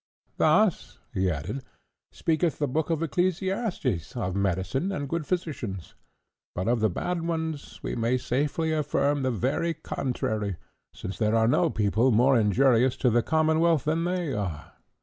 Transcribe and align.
Thus," 0.37 0.97
he 1.13 1.29
added, 1.29 1.61
"speaketh 2.11 2.57
the 2.57 2.67
Book 2.67 2.89
of 2.89 3.03
Ecclesiasticus, 3.03 4.17
of 4.17 4.35
Medicine, 4.35 4.91
and 4.91 5.07
good 5.07 5.27
Physicians; 5.27 5.93
but 6.55 6.67
of 6.67 6.79
the 6.79 6.89
bad 6.89 7.21
ones 7.21 7.79
we 7.83 7.95
may 7.95 8.17
safely 8.17 8.71
affirm 8.73 9.21
the 9.21 9.29
very 9.29 9.75
contrary, 9.75 10.55
since 10.91 11.19
there 11.19 11.35
are 11.35 11.47
no 11.47 11.69
people 11.69 12.09
more 12.11 12.35
injurious 12.35 12.97
to 12.97 13.11
the 13.11 13.21
commonwealth 13.21 13.83
than 13.83 14.05
they 14.05 14.33
are. 14.33 14.73